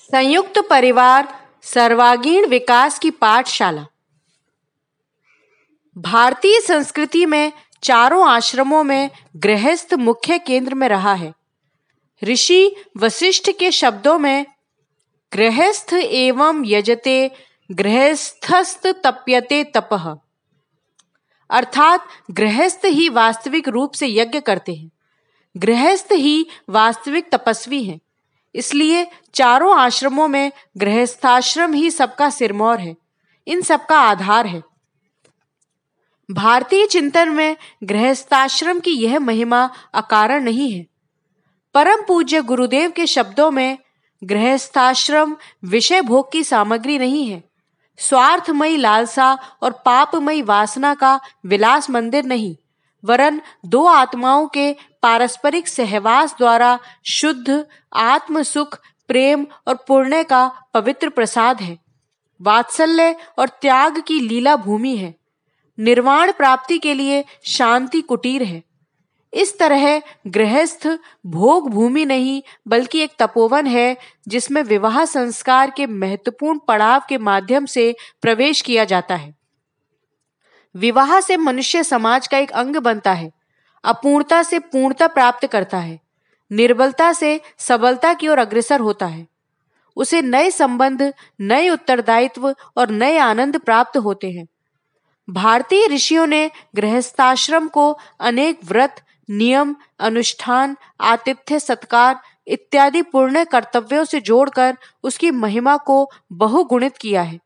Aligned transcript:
संयुक्त 0.00 0.58
परिवार 0.70 1.46
सर्वागीण 1.62 2.46
विकास 2.46 2.98
की 2.98 3.10
पाठशाला। 3.10 3.86
भारतीय 5.98 6.60
संस्कृति 6.60 7.26
में 7.26 7.52
चारों 7.82 8.28
आश्रमों 8.28 8.84
में 8.84 9.10
गृहस्थ 9.36 9.94
मुख्य 9.94 10.38
केंद्र 10.38 10.74
में 10.74 10.88
रहा 10.88 11.14
है। 11.14 11.32
ऋषि 12.24 12.76
वशिष्ठ 12.96 13.50
के 13.50 13.70
शब्दों 13.70 14.18
में, 14.18 14.46
गृहस्थ 15.32 15.92
एवं 15.94 16.62
यजते 16.66 17.30
गृहस्थस्थ 17.72 18.86
तप्यते 18.86 19.64
तपह 19.64 20.16
अर्थात 21.50 22.06
गृहस्थ 22.30 22.80
ही 22.84 23.08
वास्तविक 23.08 23.68
रूप 23.68 23.92
से 23.92 24.06
यज्ञ 24.06 24.40
करते 24.40 24.74
हैं। 24.74 24.90
गृहस्थ 25.56 26.08
ही 26.12 26.46
वास्तविक 26.68 27.30
तपस्वी 27.32 27.84
हैं। 27.84 28.00
इसलिए 28.54 29.06
चारों 29.34 29.76
आश्रमों 29.78 30.28
में 30.28 30.52
गृहस्थाश्रम 30.76 31.72
ही 31.72 31.90
सबका 31.90 32.30
सिरमौर 32.30 32.80
है। 32.80 32.96
इन 33.46 33.60
सबका 33.60 34.00
आधार 34.00 34.46
है। 34.46 34.62
भारतीय 36.28 36.86
चिंतन 36.86 37.28
में 37.28 37.56
गृहस्थाश्रम 37.84 38.80
की 38.80 38.90
यह 38.90 39.18
महिमा 39.18 39.70
अकारण 39.94 40.44
नहीं 40.44 40.72
है। 40.72 40.86
परम 41.74 42.02
पूज्य 42.08 42.40
गुरुदेव 42.42 42.90
के 42.90 43.06
शब्दों 43.06 43.50
में 43.50 43.78
गृहस्थाश्रम 44.22 45.36
विषय 45.64 46.00
भोग 46.00 46.32
की 46.32 46.44
सामग्री 46.44 46.98
नहीं 46.98 47.26
है। 47.28 47.42
स्वार्थमयी 47.98 48.76
लालसा 48.76 49.32
और 49.62 49.72
पापमयी 49.72 50.42
वासना 50.42 50.94
का 50.94 51.20
विलास 51.46 51.90
मंदिर 51.90 52.24
नहीं, 52.24 52.56
वरन 53.04 53.40
दो 53.66 53.84
आत्माओं 53.84 54.46
के 54.48 54.72
पारस्परिक 55.02 55.68
सहवास 55.68 56.34
द्वारा 56.38 56.78
शुद्ध 57.06 57.66
आत्म 57.92 58.42
सुख 58.42 58.78
प्रेम 59.08 59.46
और 59.68 59.74
पुण्य 59.74 60.24
का 60.24 60.52
पवित्र 60.74 61.08
प्रसाद 61.08 61.60
है। 61.60 61.78
वात्सल्य 62.42 63.16
और 63.38 63.48
त्याग 63.48 64.00
की 64.00 64.20
लीला 64.20 64.56
भूमि 64.56 64.96
है। 64.96 65.14
निर्वाण 65.78 66.32
प्राप्ति 66.32 66.78
के 66.78 66.94
लिए 66.94 67.24
शांति 67.44 68.00
कुटीर 68.00 68.42
है। 68.42 68.62
इस 69.34 69.58
तरह 69.58 70.02
गृहस्थ 70.26 70.98
भोग 71.26 71.70
भूमि 71.70 72.04
नहीं, 72.04 72.42
बल्कि 72.68 73.00
एक 73.00 73.10
तपोवन 73.18 73.66
है, 73.66 73.96
जिसमें 74.28 74.62
विवाह 74.62 75.04
संस्कार 75.04 75.70
के 75.70 75.86
महत्वपूर्ण 75.86 76.58
पड़ाव 76.58 77.02
के 77.08 77.18
माध्यम 77.18 77.66
से 77.66 77.96
प्रवेश 78.22 78.60
किया 78.60 78.84
जाता 78.84 79.14
है। 79.14 79.34
विवाह 80.76 81.20
से 81.20 81.36
मनुष्य 81.36 81.84
समाज 81.84 82.26
का 82.26 82.38
एक 82.38 82.50
अंग 82.50 82.76
बनता 82.76 83.12
है। 83.12 83.39
अपूर्णता 83.84 84.42
से 84.42 84.58
पूर्णता 84.58 85.06
प्राप्त 85.06 85.46
करता 85.46 85.78
है, 85.78 86.00
निर्बलता 86.52 87.12
से 87.12 87.40
सबलता 87.58 88.14
की 88.14 88.28
ओर 88.28 88.38
अग्रसर 88.38 88.80
होता 88.80 89.06
है। 89.06 89.26
उसे 89.96 90.22
नए 90.22 90.50
संबंध, 90.50 91.12
नए 91.40 91.68
उत्तरदायित्व 91.68 92.54
और 92.76 92.90
नए 92.90 93.18
आनंद 93.18 93.58
प्राप्त 93.58 93.96
होते 93.96 94.30
हैं। 94.30 94.46
भारतीय 95.30 95.86
ऋषियों 95.86 96.26
ने 96.26 96.50
गृहस्थाश्रम 96.76 97.68
को 97.68 97.98
अनेक 98.20 98.60
व्रत, 98.64 99.02
नियम, 99.30 99.76
अनुष्ठान, 99.98 100.76
आतिथ्य, 101.00 101.58
सत्कार 101.58 102.20
इत्यादि 102.46 103.02
पूर्ण 103.02 103.44
कर्तव्यों 103.44 104.04
से 104.04 104.20
जोड़कर 104.20 104.76
उसकी 105.02 105.30
महिमा 105.30 105.76
को 105.76 106.10
बहुगुणित 106.32 106.96
किया 106.96 107.22
है। 107.22 107.38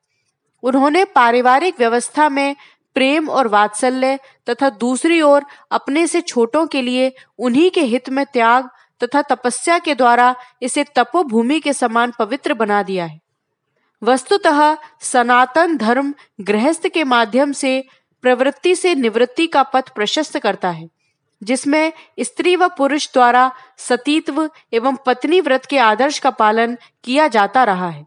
उन्होंने 0.63 1.05
पारिवारिक 1.05 1.75
व्यवस्था 1.79 2.29
में 2.29 2.57
प्रेम 2.95 3.29
और 3.29 3.49
वात्सल्य 3.49 4.19
तथा 4.51 4.71
दूसरी 4.71 5.21
ओर 5.23 5.45
अपने 5.71 6.07
से 6.07 6.21
छोटों 6.21 6.67
के 6.67 6.83
लिए 6.83 7.13
उन्हीं 7.39 7.71
के 7.71 7.83
हित 7.83 8.09
में 8.09 8.25
त्याग 8.27 8.69
तथा 9.01 9.23
तपस्या 9.23 9.79
के 9.79 9.95
द्वारा 9.95 10.35
इसे 10.63 10.85
तपोभूमि 10.97 11.61
के 11.61 11.73
समान 11.73 12.13
पवित्र 12.19 12.55
बना 12.55 12.83
दिया 12.83 13.05
है। 13.05 13.21
वस्तुतः 14.03 14.77
सनातन 15.01 15.77
धर्म 15.77 16.15
गृहस्थ 16.41 16.89
के 16.89 17.05
माध्यम 17.05 17.53
से 17.53 17.85
प्रवृत्ति 18.25 18.75
से 18.75 18.95
निवृत्ति 18.95 19.47
का 19.47 19.63
पथ 19.63 19.89
प्रशस्त 19.89 20.39
करता 20.39 20.71
है, 20.71 20.89
जिसमें 21.43 21.93
स्त्री 22.21 22.57
व 22.57 22.69
पुरुष 22.69 23.13
द्वारा 23.13 23.51
सतीत्व 23.79 24.49
एवं 24.73 24.97
पत्नी 25.07 25.41
व्रत 25.41 25.67
के 25.67 25.79
आदर्श 25.79 26.19
का 26.19 26.31
पालन 26.31 26.77
किया 27.05 27.29
जाता 27.29 27.65
रहा 27.65 27.89
है। 27.89 28.07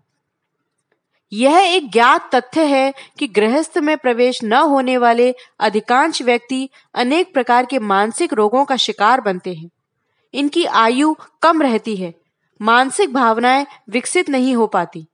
यह 1.31 1.57
एक 1.57 1.91
ज्ञात 1.91 2.29
तथ्य 2.35 2.65
है 2.65 2.93
कि 3.19 3.27
गृहस्थ 3.27 3.77
में 3.77 3.97
प्रवेश 3.97 4.43
न 4.43 4.53
होने 4.53 4.97
वाले 4.97 5.33
अधिकांश 5.59 6.21
व्यक्ति 6.21 6.69
अनेक 6.95 7.33
प्रकार 7.33 7.65
के 7.65 7.79
मानसिक 7.79 8.33
रोगों 8.33 8.63
का 8.65 8.75
शिकार 8.75 9.21
बनते 9.21 9.53
हैं। 9.53 9.69
इनकी 10.33 10.65
आयु 10.65 11.13
कम 11.41 11.61
रहती 11.61 11.95
है, 11.95 12.13
मानसिक 12.61 13.13
भावनाएँ 13.13 13.65
विकसित 13.89 14.29
नहीं 14.29 14.55
हो 14.55 14.67
पाती, 14.67 15.05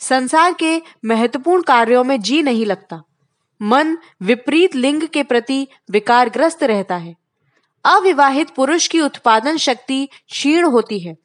संसार 0.00 0.52
के 0.52 0.80
महत्वपूर्ण 1.04 1.62
कार्यों 1.62 2.04
में 2.04 2.20
जी 2.20 2.42
नहीं 2.42 2.66
लगता, 2.66 3.02
मन 3.60 3.96
विपरीत 4.22 4.74
लिंग 4.74 5.02
के 5.02 5.22
प्रति 5.22 5.66
विकारग्रस्त 5.90 6.62
रहता 6.62 6.96
है। 6.96 7.14
अविवाहित 7.84 8.50
पुरुष 8.50 8.86
की 8.88 9.00
उत्पादन 9.00 9.56
शक्ति 9.56 10.08
क्षीण 10.30 10.64
होती 10.64 10.98
है। 11.00 11.16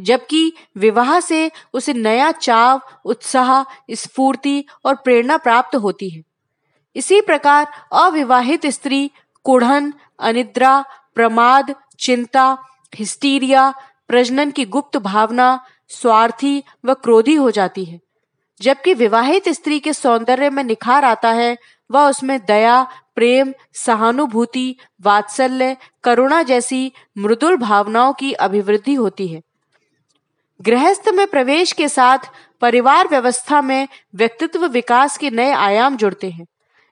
जबकि 0.00 0.52
विवाह 0.76 1.20
से 1.20 1.50
उसे 1.74 1.92
नया 1.92 2.32
चाव, 2.32 2.80
उत्साह, 3.04 3.62
स्फूर्ति 3.90 4.64
और 4.84 4.94
प्रेरणा 4.94 5.36
प्राप्त 5.36 5.76
होती 5.76 6.10
है। 6.10 6.22
इसी 6.96 7.20
प्रकार 7.20 7.66
अविवाहित 7.92 8.66
स्त्री 8.66 9.10
कुढ़न, 9.44 9.92
अनिद्रा, 10.18 10.84
प्रमाद, 11.14 11.74
चिंता, 12.00 12.58
हिस्टीरिया, 12.94 13.74
प्रजनन 14.08 14.50
की 14.50 14.64
गुप्त 14.64 14.96
भावना, 14.96 15.64
स्वार्थी 15.88 16.62
व 16.84 16.94
क्रोधी 16.94 17.34
हो 17.34 17.50
जाती 17.50 17.84
है। 17.84 18.00
जबकि 18.62 18.94
विवाहित 18.94 19.48
स्त्री 19.48 19.80
के 19.80 19.92
सौंदर्य 19.92 20.50
में 20.50 20.64
निखार 20.64 21.04
आता 21.04 21.30
है, 21.30 21.58
वह 21.90 22.08
उसमें 22.08 22.44
दया, 22.44 22.86
प्रेम, 23.14 23.54
सहानुभूति, 23.74 24.76
वात्सल्य, 25.02 25.76
करुणा 26.04 26.42
जैसी 26.42 26.92
मृदुल 27.18 27.56
भावनाओं 27.56 28.12
की 28.12 28.32
अभिवृद्धि 28.32 28.94
होती 28.94 29.28
है। 29.28 29.42
गृहस्थ 30.66 31.08
में 31.08 31.26
प्रवेश 31.26 31.72
के 31.72 31.88
साथ 31.88 32.18
परिवार 32.60 33.08
व्यवस्था 33.08 33.62
में 33.62 33.88
व्यक्तित्व 34.14 34.66
विकास 34.66 35.18
के 35.18 35.30
नए 35.30 35.52
आयाम 35.52 35.96
जुड़ते 35.96 36.30
हैं, 36.30 36.46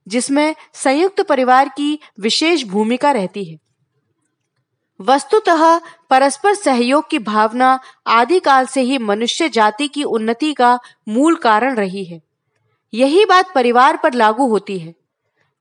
जिसमें 0.09 0.55
संयुक्त 0.73 1.21
परिवार 1.21 1.69
की 1.69 1.99
विशेष 2.21 2.65
भूमिका 2.65 3.13
रहती 3.13 3.45
है। 3.45 3.59
वस्तुतः 5.01 5.79
परस्पर 6.11 6.55
सहयोग 6.55 7.11
की 7.11 7.19
भावना 7.19 7.81
आदिकाल 8.07 8.67
से 8.67 8.81
ही 8.81 8.99
मनुष्य 8.99 9.49
जाति 9.49 9.89
की 9.89 10.03
उन्नति 10.03 10.53
का 10.53 10.79
मूल 11.09 11.37
कारण 11.37 11.75
रही 11.75 12.05
है। 12.05 12.21
यही 12.95 13.25
बात 13.25 13.55
परिवार 13.55 13.97
पर 13.97 14.13
लागू 14.13 14.49
होती 14.49 14.79
है। 14.79 14.95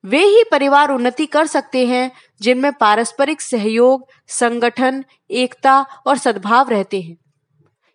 वे 0.05 0.19
ही 0.19 0.43
परिवार 0.51 0.91
उन्नति 0.91 1.25
कर 1.25 1.47
सकते 1.47 1.87
हैं, 1.87 2.11
जिनमें 2.41 2.73
पारस्परिक 2.73 3.41
सहयोग, 3.41 4.07
संगठन, 4.27 5.05
एकता 5.31 5.81
और 5.81 6.17
सद्भाव 6.17 6.69
रहते 6.69 7.01
हैं। 7.01 7.17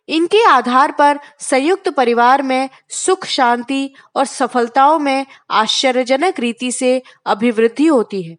इनके 0.09 0.45
आधार 0.45 0.93
पर 0.93 1.19
संयुक्त 1.41 1.89
परिवार 1.89 2.43
में 2.43 2.69
सुख, 2.89 3.25
शांति 3.25 3.95
और 4.17 4.25
सफलताओं 4.25 4.99
में 4.99 5.27
आश्चर्यजनक 5.51 6.41
रीति 6.41 6.73
से 6.73 7.03
अभिवृद्धि 7.27 7.87
होती 7.87 8.23
है। 8.23 8.37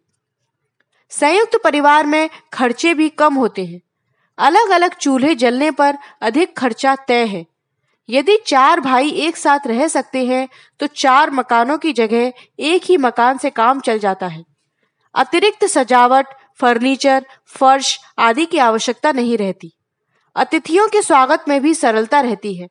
संयुक्त 1.10 1.60
परिवार 1.64 2.06
में 2.06 2.30
खर्चे 2.52 2.94
भी 2.94 3.08
कम 3.08 3.34
होते 3.34 3.64
हैं। 3.64 3.80
अलग 4.38 4.70
अलग 4.70 4.94
चूल्हे 4.94 5.34
जलने 5.34 5.70
पर 5.70 5.98
अधिक 6.20 6.56
खर्चा 6.56 6.96
तय 6.96 7.24
है। 7.26 7.46
यदि 8.08 8.36
चार 8.46 8.80
भाई 8.80 9.10
एक 9.10 9.36
साथ 9.36 9.66
रह 9.66 9.88
सकते 9.88 10.26
हैं 10.26 10.48
तो 10.80 10.86
चार 10.86 11.30
मकानों 11.30 11.78
की 11.78 11.92
जगह 11.92 12.32
एक 12.58 12.82
ही 12.84 12.96
मकान 12.96 13.38
से 13.38 13.50
काम 13.50 13.80
चल 13.80 13.98
जाता 13.98 14.26
है। 14.26 14.44
अतिरिक्त 15.14 15.64
सजावट, 15.64 16.26
फर्नीचर, 16.60 17.26
फर्श 17.46 17.98
आदि 18.18 18.46
की 18.46 18.58
आवश्यकता 18.58 19.12
नहीं 19.12 19.36
रहती। 19.38 19.72
अतिथियों 20.36 20.88
के 20.88 21.02
स्वागत 21.02 21.44
में 21.48 21.62
भी 21.62 21.74
सरलता 21.74 22.20
रहती 22.20 22.54
है। 22.54 22.68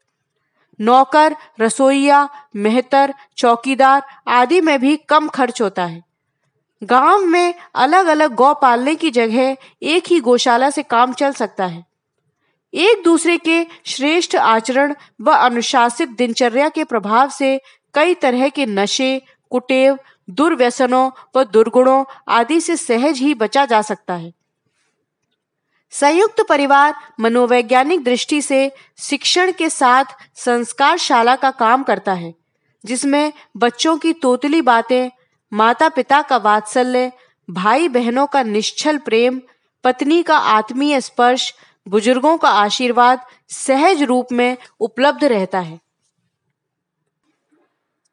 नौकर, 0.82 1.36
रसोईया, 1.62 2.30
मेहतर, 2.56 3.14
चौकीदार 3.38 4.04
आदि 4.28 4.62
में 4.62 4.80
भी 4.80 4.98
कम 4.98 5.28
खर्च 5.28 5.62
होता 5.62 5.86
है। 5.86 6.04
गाँव 6.84 7.18
में 7.18 7.54
अलग 7.76 8.06
अलग 8.06 8.36
गौ 8.36 8.54
पालने 8.54 8.96
की 8.96 9.12
जगह 9.12 9.58
एक 9.84 10.04
ही 10.08 10.20
गौशाला 10.20 10.70
से 10.70 10.84
काम 10.84 11.14
चल 11.14 11.32
सकता 11.32 11.66
है। 11.66 11.86
एक 12.74 13.04
दूसरे 13.04 13.38
के 13.38 13.66
श्रेष्ठ 13.86 14.36
आचरण 14.36 14.96
व 15.22 15.32
अनुशासित 15.32 16.10
दिनचर्या 16.10 16.70
के 16.70 16.84
प्रभाव 16.84 17.30
से 17.30 17.62
कई 17.94 18.14
तरह 18.14 18.50
के 18.50 18.66
नशे, 18.66 19.22
कुटेव, 19.50 20.00
दुर्व्यसनों 20.30 21.12
व 21.36 21.44
दुर्गुणों 21.44 22.04
आदि 22.28 22.62
से 22.62 22.78
सहज 22.78 23.18
ही 23.18 23.34
बचा 23.34 23.66
जा 23.66 23.82
सकता 23.82 24.14
है। 24.14 24.34
संयुक्त 25.94 26.42
परिवार 26.50 26.94
मनोवैज्ञानिक 27.20 28.04
दृष्टि 28.04 28.42
से 28.42 28.72
शिक्षण 29.00 29.52
के 29.52 29.70
साथ 29.70 30.06
संस्कार 30.36 30.98
शाला 30.98 31.36
का 31.36 31.52
काम 31.52 31.84
करता 31.84 32.14
है, 32.14 32.34
जिसमें 32.84 33.32
बच्चों 33.58 33.98
की 33.98 34.14
तोतली 34.14 34.62
बातें 34.62 35.10
माता 35.52 35.90
पिता 35.90 36.22
का 36.22 36.38
वात्सल्य 36.38 37.12
भाई 37.50 37.88
बहनों 37.88 38.26
का 38.28 38.44
निश्चल 38.44 38.98
प्रेम, 38.98 39.42
पत्नी 39.84 40.22
का 40.24 40.38
आत्मीय 40.38 41.02
स्पर्श, 41.02 41.54
बुज़ुर्गों 41.88 42.38
का 42.38 42.50
आशीर्वाद 42.52 43.20
सहज 43.50 44.04
रूप 44.04 44.32
में 44.32 44.58
उपलब्ध 44.80 45.24
रहता 45.24 45.60
है। 45.60 45.80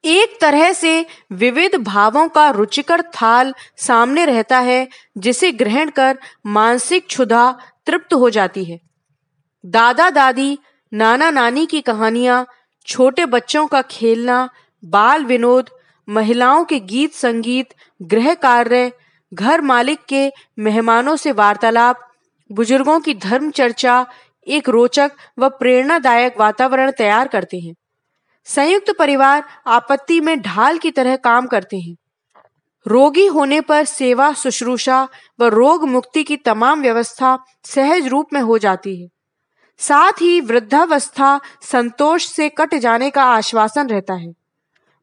एक 0.05 0.39
तरह 0.41 0.73
से 0.73 1.07
विविध 1.33 1.75
भावों 1.75 2.29
का 2.29 2.51
रुचिकर 2.51 3.03
थाल 3.03 3.55
सामने 3.77 4.25
रहता 4.25 4.59
है, 4.59 4.89
जिसे 5.19 5.53
ग्रहण 5.53 5.91
कर 5.91 6.19
मानसिक 6.47 7.07
क्षुधा 7.07 7.59
तृप्त 7.87 8.15
हो 8.15 8.31
जाती 8.31 8.65
है। 8.65 8.81
दादा 9.67 10.11
दादी, 10.11 10.59
नाना 10.93 11.31
नानी 11.31 11.67
की 11.67 11.81
कहानियाँ, 11.81 12.47
छोटे 12.87 13.27
बच्चों 13.27 13.67
का 13.67 13.83
खेलना, 13.83 14.49
बाल 14.85 15.25
विनोद, 15.25 15.71
महिलाओं 16.09 16.65
के 16.65 16.81
गीत 16.81 17.13
संगीत, 17.13 17.69
गृह 18.03 18.35
कार्य, 18.35 18.93
घर 19.35 19.61
मालिक 19.61 19.99
के 20.09 20.33
मेहमानों 20.59 21.17
से 21.17 21.33
वार्तालाप, 21.33 22.11
बुज़ुर्गों 22.53 23.01
की 23.01 23.15
धर्म 23.15 23.51
चर्चा, 23.51 24.07
एक 24.49 24.69
रोचक 24.69 25.13
व 25.39 25.49
प्रेरणादायक 25.49 26.41
वातावरण 26.41 26.91
तैयार 26.91 27.29
करते 27.29 27.59
हैं। 27.59 27.75
संयुक्त 28.45 28.95
परिवार 28.99 29.45
आपत्ति 29.67 30.21
में 30.21 30.41
ढाल 30.41 30.79
की 30.79 30.91
तरह 30.91 31.17
काम 31.17 31.47
करते 31.47 31.79
हैं। 31.79 31.97
रोगी 32.87 33.27
होने 33.27 33.61
पर 33.61 33.85
सेवा, 33.85 34.33
शुश्रूषा 34.33 35.09
व 35.41 35.45
रोग 35.45 35.89
मुक्ति 35.89 36.25
की 36.25 36.37
तमाम 36.37 36.83
व्यवस्था 36.83 37.39
सहज 37.65 38.07
रूप 38.07 38.27
में 38.33 38.41
हो 38.41 38.59
जाती 38.59 39.03
है। 39.03 39.09
साथ 39.79 40.13
ही 40.13 40.41
वृद्धावस्था 40.41 41.41
संतोष 41.63 42.27
से 42.27 42.49
कट 42.49 42.75
जाने 42.75 43.11
का 43.11 43.25
आश्वासन 43.25 43.89
रहता 43.89 44.15
है। 44.15 44.35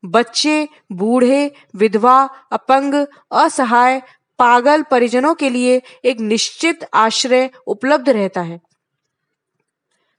बच्चे, 0.06 0.70
बूढ़े, 0.92 1.52
विधवा, 1.76 2.30
अपंग, 2.52 3.08
असहाय, 3.32 4.02
पागल 4.40 4.84
परिजनों 4.84 5.36
के 5.36 5.50
लिए 5.50 5.82
एक 6.06 6.20
निश्चित 6.20 6.88
आश्रय 6.94 7.50
उपलब्ध 7.68 8.10
रहता 8.10 8.42
है। 8.42 8.62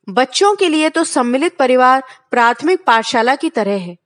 बच्चों 0.08 0.54
के 0.54 0.68
लिए 0.68 0.88
तो 0.88 1.04
सम्मिलित 1.04 1.56
परिवार 1.56 2.02
प्राथमिक 2.30 2.84
पाठशाला 2.84 3.34
की 3.36 3.50
तरह 3.50 3.78
है। 3.78 3.96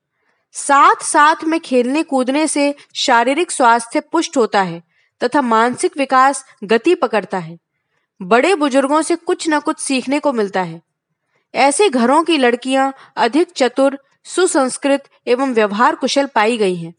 साथ 0.52 1.02
साथ 1.02 1.44
में 1.44 1.60
खेलने 1.60 2.02
कूदने 2.02 2.46
से 2.46 2.74
शारीरिक 2.94 3.50
स्वास्थ्य 3.50 4.00
पुष्ट 4.00 4.36
होता 4.36 4.62
है 4.62 4.82
तथा 5.20 5.42
मानसिक 5.42 5.96
विकास 5.98 6.44
गति 6.64 6.94
पकड़ता 6.94 7.38
है। 7.38 7.58
बड़े 8.20 8.54
बुज़ुर्गों 8.54 9.02
से 9.02 9.16
कुछ 9.16 9.48
न 9.48 9.60
कुछ 9.60 9.78
सीखने 9.78 10.18
को 10.18 10.32
मिलता 10.32 10.62
है। 10.62 10.80
ऐसे 11.54 11.88
घरों 11.88 12.22
की 12.24 12.36
लड़कियाँ 12.38 12.92
अधिक 13.16 13.52
चतुर, 13.56 13.98
सुसंस्कृत 14.24 15.08
एवं 15.26 15.54
व्यवहार 15.54 15.94
कुशल 15.94 16.26
पाई 16.26 16.56
गई 16.58 16.74
हैं। 16.74 16.94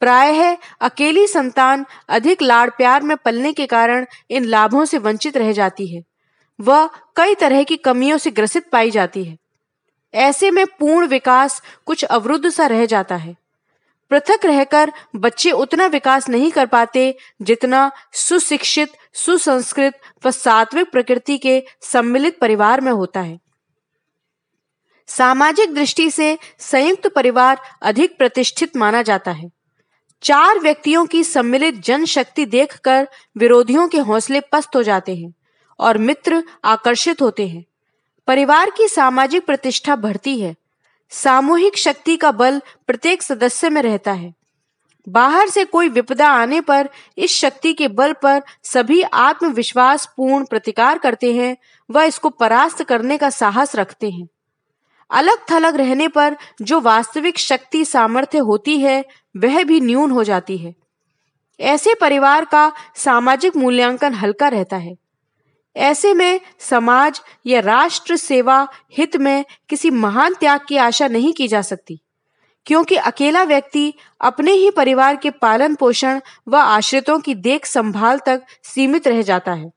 प्रायः 0.00 0.56
अकेली 0.80 1.26
संतान 1.26 1.84
अधिक 2.08 2.42
लाड़ 2.42 2.70
प्यार 2.70 3.02
में 3.02 3.16
पलने 3.16 3.52
के 3.52 3.66
कारण 3.66 4.06
इन 4.30 4.44
लाभों 4.44 4.84
से 4.84 4.98
वंचित 4.98 5.36
रह 5.36 5.52
जाती 5.52 5.86
है। 5.86 6.02
वह 6.62 6.90
कई 7.16 7.34
तरह 7.34 7.62
की 7.62 7.76
कमियों 7.76 8.18
से 8.18 8.30
ग्रसित 8.30 8.70
पाई 8.70 8.90
जाती 8.90 9.24
है। 9.24 9.38
ऐसे 10.14 10.50
में 10.50 10.66
पूर्ण 10.66 11.06
विकास 11.06 11.62
कुछ 11.86 12.04
अवरुद्ध 12.04 12.50
सा 12.50 12.66
रह 12.66 12.86
जाता 12.86 13.16
है। 13.16 13.36
पृथक 14.10 14.40
रहकर 14.44 14.92
बच्चे 15.16 15.50
उतना 15.50 15.86
विकास 15.86 16.28
नहीं 16.28 16.50
कर 16.50 16.66
पाते 16.66 17.16
जितना 17.42 17.92
सुशिक्षित, 18.12 18.88
सुसंस्कृत 19.12 20.00
व 20.26 20.30
सात्विक 20.30 20.90
प्रकृति 20.90 21.38
के 21.38 21.64
सम्मिलित 21.80 22.38
परिवार 22.38 22.80
में 22.80 22.92
होता 22.92 23.20
है। 23.20 23.40
सामाजिक 25.06 25.74
दृष्टि 25.74 26.10
से 26.10 26.38
संयुक्त 26.58 27.06
परिवार 27.06 27.60
अधिक 27.82 28.18
प्रतिष्ठित 28.18 28.76
माना 28.76 29.02
जाता 29.02 29.30
है। 29.30 29.50
चार 30.22 30.58
व्यक्तियों 30.58 31.06
की 31.06 31.24
सम्मिलित 31.24 31.74
जनशक्ति 31.74 32.46
देखकर 32.46 33.08
विरोधियों 33.36 33.88
के 33.88 33.98
हौसले 33.98 34.40
पस्त 34.40 34.76
हो 34.76 34.82
जाते 34.82 35.16
हैं। 35.16 35.34
और 35.78 35.98
मित्र 35.98 36.44
आकर्षित 36.64 37.22
होते 37.22 37.48
हैं। 37.48 37.64
परिवार 38.26 38.70
की 38.70 38.88
सामाजिक 38.88 39.46
प्रतिष्ठा 39.46 39.96
बढ़ती 39.96 40.40
है। 40.40 40.54
सामूहिक 41.10 41.78
शक्ति 41.78 42.16
का 42.16 42.32
बल 42.32 42.62
प्रत्येक 42.86 43.22
सदस्य 43.22 43.70
में 43.70 43.82
रहता 43.82 44.12
है। 44.12 44.34
बाहर 45.08 45.48
से 45.48 45.64
कोई 45.64 45.88
विपदा 45.88 46.28
आने 46.28 46.60
पर 46.60 46.88
इस 47.18 47.30
शक्ति 47.30 47.72
के 47.72 47.88
बल 47.88 48.12
पर 48.12 48.42
सभी 48.62 49.02
आत्मविश्वास 49.02 50.14
पूर्ण 50.16 50.44
प्रतिकार 50.44 50.98
करते 50.98 51.34
हैं 51.34 51.56
व 51.90 52.02
इसको 52.02 52.30
परास्त 52.30 52.84
करने 52.84 53.18
का 53.18 53.30
साहस 53.30 53.76
रखते 53.76 54.10
हैं। 54.10 54.28
अलग 55.10 55.38
थलग 55.50 55.76
रहने 55.76 56.08
पर 56.08 56.36
जो 56.62 56.80
वास्तविक 56.80 57.38
शक्ति 57.38 57.84
सामर्थ्य 57.84 58.38
होती 58.38 58.80
है, 58.80 59.04
वह 59.36 59.64
भी 59.64 59.80
न्यून 59.80 60.10
हो 60.10 60.24
जाती 60.24 60.58
है। 60.58 60.74
ऐसे 61.60 61.94
परिवार 61.94 62.44
का 62.44 62.72
सामाजिक 62.96 63.56
मूल्यांकन 63.56 64.14
हल्का 64.14 64.48
रहता 64.48 64.76
है। 64.76 64.96
ऐसे 65.76 66.12
में 66.14 66.40
समाज 66.60 67.20
या 67.46 67.60
राष्ट्र 67.60 68.16
सेवा 68.16 68.66
हित 68.92 69.16
में 69.16 69.44
किसी 69.68 69.90
महान 69.90 70.34
त्याग 70.34 70.60
की 70.68 70.76
आशा 70.76 71.08
नहीं 71.08 71.32
की 71.32 71.48
जा 71.48 71.62
सकती, 71.62 72.00
क्योंकि 72.66 72.96
अकेला 72.96 73.42
व्यक्ति 73.42 73.92
अपने 74.20 74.52
ही 74.52 74.70
परिवार 74.70 75.16
के 75.16 75.30
पालन 75.32 75.74
पोषण 75.74 76.20
व 76.48 76.56
आश्रितों 76.56 77.18
की 77.20 77.34
देख 77.34 77.66
संभाल 77.66 78.18
तक 78.18 78.42
सीमित 78.64 79.08
रह 79.08 79.22
जाता 79.22 79.52
है। 79.52 79.70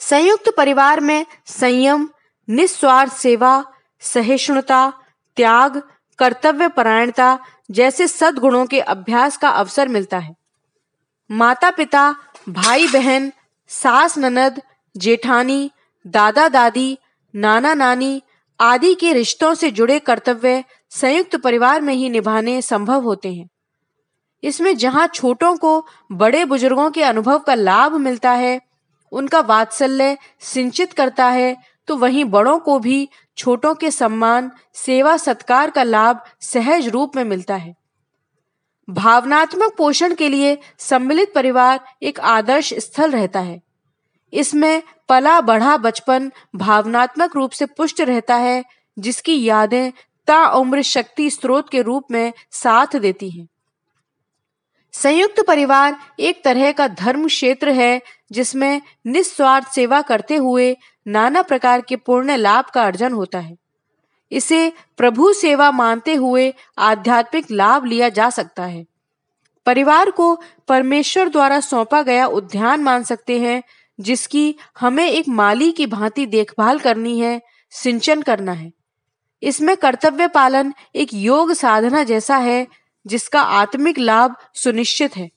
संयुक्त 0.00 0.52
परिवार 0.56 1.00
में 1.00 1.24
संयम, 1.46 2.08
निस्वार्थ 2.48 3.12
सेवा, 3.12 3.64
सहिष्णुता, 4.02 4.92
त्याग, 5.36 5.82
कर्तव्य 6.18 6.68
परायणता 6.68 7.38
जैसे 7.70 8.06
सद्गुणों 8.06 8.64
के 8.66 8.80
अभ्यास 8.80 9.36
का 9.36 9.48
अवसर 9.48 9.88
मिलता 9.88 10.18
है। 10.18 10.34
माता 11.30 11.70
पिता 11.70 12.14
भाई 12.48 12.86
बहन 12.86 13.32
सास 13.72 14.16
ननद, 14.18 14.60
जेठानी, 14.94 15.70
दादा 16.04 16.48
दादी, 16.48 16.98
नाना 17.34 17.72
नानी 17.74 18.22
आदि 18.60 18.94
के 18.94 19.12
रिश्तों 19.12 19.54
से 19.54 19.70
जुड़े 19.70 19.98
कर्तव्य 20.00 20.62
संयुक्त 20.92 21.36
परिवार 21.36 21.80
में 21.80 21.94
ही 21.94 22.08
निभाने 22.10 22.60
संभव 22.62 23.02
होते 23.02 23.32
हैं। 23.34 23.48
इसमें 24.42 24.76
जहाँ 24.76 25.06
छोटों 25.06 25.56
को 25.56 25.86
बड़े 26.12 26.44
बुज़ुर्गों 26.44 26.90
के 26.90 27.02
अनुभव 27.02 27.38
का 27.38 27.54
लाभ 27.54 27.94
मिलता 27.96 28.30
है, 28.32 28.60
उनका 29.12 29.40
वात्सल्य 29.42 30.16
सिंचित 30.42 30.92
करता 30.92 31.28
है 31.28 31.56
तो 31.88 31.96
वहीं 31.96 32.24
बड़ों 32.26 32.58
को 32.58 32.78
भी 32.78 33.08
छोटों 33.36 33.74
के 33.74 33.90
सम्मान, 33.90 34.50
सेवा 34.74 35.16
सत्कार 35.16 35.70
का 35.70 35.82
लाभ 35.82 36.20
सहज 36.40 36.88
रूप 36.88 37.16
में 37.16 37.24
मिलता 37.24 37.54
है। 37.56 37.74
भावनात्मक 38.88 39.74
पोषण 39.78 40.14
के 40.14 40.28
लिए 40.28 40.58
सम्मिलित 40.78 41.34
परिवार 41.34 41.80
एक 42.02 42.20
आदर्श 42.20 42.74
स्थल 42.74 43.10
रहता 43.10 43.40
है। 43.40 43.62
इसमें 44.32 44.82
पला 45.08 45.40
बढ़ा 45.40 45.76
बचपन 45.76 46.32
भावनात्मक 46.56 47.36
रूप 47.36 47.50
से 47.50 47.66
पुष्ट 47.66 48.00
रहता 48.00 48.36
है, 48.36 48.64
जिसकी 48.98 49.44
यादें 49.44 49.92
ता 50.26 50.46
उम्र 50.46 50.82
शक्ति 50.82 51.30
स्रोत 51.30 51.70
के 51.70 51.82
रूप 51.82 52.04
में 52.10 52.32
साथ 52.50 52.96
देती 52.96 53.30
हैं। 53.30 53.48
संयुक्त 54.92 55.44
परिवार 55.46 55.96
एक 56.20 56.44
तरह 56.44 56.72
का 56.72 56.88
धर्म 56.88 57.26
क्षेत्र 57.26 57.70
है, 57.70 58.02
जिसमें 58.32 58.82
निस्वार्थ 59.06 59.68
सेवा 59.68 60.02
करते 60.02 60.36
हुए 60.36 60.76
नाना 61.06 61.42
प्रकार 61.42 61.80
के 61.80 61.96
पुण्य 61.96 62.36
लाभ 62.36 62.64
का 62.64 62.82
अर्जन 62.82 63.12
होता 63.12 63.38
है। 63.38 63.56
इसे 64.32 64.72
प्रभु 64.96 65.32
सेवा 65.32 65.70
मानते 65.70 66.14
हुए 66.14 66.54
आध्यात्मिक 66.78 67.50
लाभ 67.50 67.84
लिया 67.84 68.08
जा 68.08 68.30
सकता 68.30 68.64
है। 68.64 68.86
परिवार 69.66 70.10
को 70.10 70.42
परमेश्वर 70.68 71.28
द्वारा 71.28 71.60
सौंपा 71.60 72.02
गया 72.02 72.26
उद्यान 72.26 72.82
मान 72.82 73.02
सकते 73.02 73.40
हैं, 73.40 73.62
जिसकी 74.00 74.56
हमें 74.80 75.08
एक 75.08 75.28
माली 75.28 75.72
की 75.72 75.86
भांति 75.86 76.26
देखभाल 76.26 76.78
करनी 76.78 77.20
है, 77.20 77.42
सिंचन 77.70 78.22
करना 78.22 78.52
है। 78.52 78.72
इसमें 79.42 79.76
कर्तव्य 79.76 80.28
पालन 80.28 80.74
एक 80.94 81.14
योग 81.14 81.52
साधना 81.52 82.02
जैसा 82.02 82.36
है, 82.36 82.66
जिसका 83.06 83.42
आत्मिक 83.42 83.98
लाभ 83.98 84.36
सुनिश्चित 84.54 85.16
है। 85.16 85.30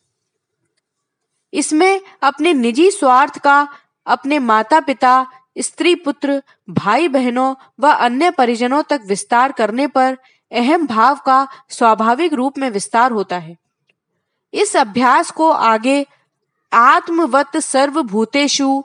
इसमें 1.54 2.02
अपने 2.22 2.54
निजी 2.54 2.92
स्वार्थ 2.92 3.40
का, 3.40 3.68
अपने 4.06 4.40
माता 4.40 4.80
पिता 4.80 5.28
स्त्री 5.58 5.96
पुत्र 5.96 6.42
भाई 6.70 7.08
बहनों 7.08 7.54
व 7.80 7.88
अन्य 7.88 8.32
परिजनों 8.32 8.84
तक 8.84 9.02
विस्तार 9.08 9.52
करने 9.52 9.88
पर 9.88 10.18
अहम 10.52 10.88
भाव 10.88 11.20
का 11.26 11.48
स्वाभाविक 11.70 12.34
रूप 12.34 12.58
में 12.58 12.70
विस्तार 12.70 13.12
होता 13.12 13.38
है। 13.38 13.56
इस 14.54 14.76
अभ्यास 14.78 15.32
को 15.32 15.50
आगे 15.50 16.06
आत्मवत 16.74 17.58
सर्वभूतेषु 17.58 18.84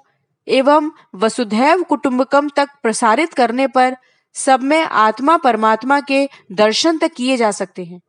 एवं 0.49 0.91
वसुधैव 1.15 1.83
कुटुंबकम 1.83 2.49
तक 2.49 2.69
प्रसारित 2.83 3.35
करने 3.35 3.67
पर 3.67 3.97
सब 4.35 4.63
में 4.63 4.83
आत्मा 4.83 5.37
परमात्मा 5.37 6.01
के 6.01 6.29
दर्शन 6.53 6.99
तक 6.99 7.13
किए 7.13 7.37
जा 7.37 7.51
सकते 7.51 7.85
हैं। 7.85 8.01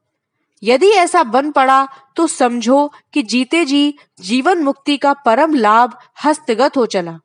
यदि 0.63 0.89
ऐसा 0.89 1.23
बन 1.23 1.51
पड़ा 1.51 1.87
तो 2.15 2.27
समझो 2.27 2.91
कि 3.13 3.23
जीते 3.23 3.65
जी 3.65 3.93
जीवन 4.19 4.63
मुक्ति 4.63 4.97
का 4.97 5.13
परम 5.13 5.55
लाभ 5.55 5.97
हस्तगत 6.25 6.77
हो 6.77 6.85
चला। 6.85 7.19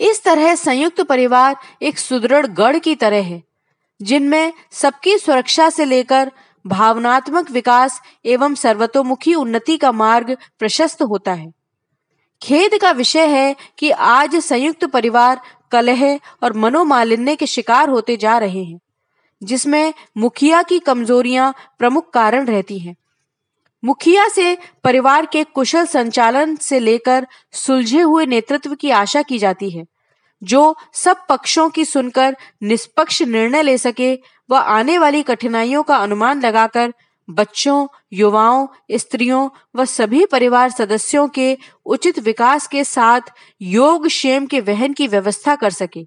इस 0.00 0.22
तरह 0.24 0.54
संयुक्त 0.54 1.00
परिवार 1.00 1.56
एक 1.82 1.98
सुदृढ़ 1.98 2.46
गढ़ 2.46 2.78
की 2.78 2.94
तरह 2.94 3.24
है, 3.24 3.42
जिनमें 4.00 4.52
सबकी 4.72 5.16
सुरक्षा 5.18 5.68
से 5.70 5.84
लेकर 5.84 6.30
भावनात्मक 6.64 7.50
विकास 7.50 8.00
एवं 8.24 8.54
सर्वतोमुखी 8.54 9.34
उन्नति 9.34 9.76
का 9.76 9.92
मार्ग 9.92 10.36
प्रशस्त 10.58 11.02
होता 11.02 11.32
है। 11.32 11.52
खेद 12.42 12.78
का 12.80 12.90
विषय 12.90 13.26
है 13.26 13.56
कि 13.78 13.90
आज 13.90 14.36
संयुक्त 14.36 14.84
परिवार 14.84 15.40
कलह 15.72 16.04
और 16.42 16.52
मनोमालिन्य 16.52 17.36
के 17.36 17.46
शिकार 17.46 17.88
होते 17.88 18.16
जा 18.16 18.36
रहे 18.38 18.64
हैं, 18.64 18.78
जिसमें 19.42 19.94
मुखिया 20.16 20.62
की 20.62 20.78
कमजोरियाँ 20.78 21.52
प्रमुख 21.78 22.10
कारण 22.12 22.46
रहती 22.46 22.78
हैं। 22.78 22.96
मुखिया 23.84 24.28
से 24.28 24.58
परिवार 24.84 25.26
के 25.26 25.44
कुशल 25.44 25.86
संचालन 25.86 26.56
से 26.56 26.80
लेकर 26.80 27.26
सुलझे 27.52 28.00
हुए 28.00 28.26
नेतृत्व 28.26 28.74
की 28.74 28.90
आशा 28.90 29.22
की 29.22 29.38
जाती 29.38 29.70
है। 29.70 29.84
जो 30.42 30.76
सब 30.92 31.16
पक्षों 31.28 31.70
की 31.70 31.84
सुनकर 31.84 32.36
निष्पक्ष 32.62 33.22
निर्णय 33.22 33.62
ले 33.62 33.78
सके 33.78 34.18
व 34.50 34.54
आने 34.54 34.98
वाली 34.98 35.22
कठिनाइयों 35.22 35.82
का 35.82 35.96
अनुमान 35.96 36.40
लगाकर 36.40 36.94
बच्चों, 37.30 37.86
युवाओं, 38.12 38.66
स्त्रियों 38.92 39.50
व 39.76 39.84
सभी 39.84 40.26
परिवार 40.26 40.70
सदस्यों 40.70 41.28
के 41.28 41.58
उचित 41.86 42.18
विकास 42.18 42.66
के 42.66 42.84
साथ 42.84 43.20
योग 43.62 44.06
क्षेम 44.06 44.46
के 44.46 44.60
वहन 44.60 44.92
की 44.92 45.08
व्यवस्था 45.08 45.56
कर 45.56 45.70
सके 45.70 46.06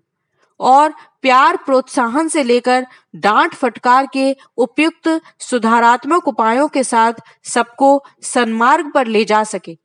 और 0.59 0.93
प्यार 1.21 1.57
प्रोत्साहन 1.57 2.27
से 2.27 2.43
लेकर 2.43 2.85
डांट 3.15 3.53
फटकार 3.53 4.07
के 4.13 4.35
उपयुक्त 4.57 5.21
सुधारात्मक 5.39 6.27
उपायों 6.27 6.67
के 6.67 6.83
साथ 6.83 7.13
सबको 7.43 8.03
सन्मार्ग 8.21 8.91
पर 8.91 9.07
ले 9.07 9.25
जा 9.25 9.43
सके। 9.43 9.77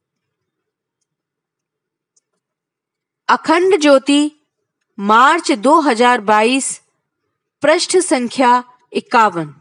अखंड 3.28 3.80
ज्योति, 3.80 4.32
मार्च 4.98 5.52
2022 5.52 6.82
पृष्ठ 7.62 7.96
संख्या 7.96 8.64
इक्यावन। 8.92 9.54